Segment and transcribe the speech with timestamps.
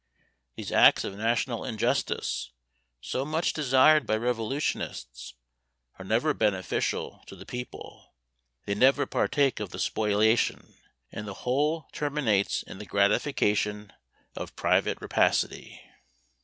[0.55, 2.53] These acts of national injustice,
[3.01, 5.35] so much desired by revolutionists,
[5.99, 8.15] are never beneficial to the people;
[8.65, 10.73] they never partake of the spoliation,
[11.11, 13.93] and the whole terminates in the gratification
[14.35, 15.79] of private rapacity.